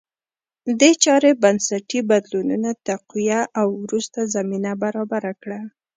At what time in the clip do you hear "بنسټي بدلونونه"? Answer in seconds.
1.43-2.69